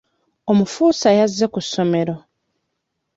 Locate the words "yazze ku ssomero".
1.19-2.15